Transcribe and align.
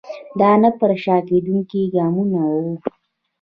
دا 0.39 0.51
نه 0.63 0.69
پر 0.79 0.91
شا 1.03 1.17
کېدونکي 1.27 1.81
ګامونه 1.95 2.41
وو. 2.53 2.73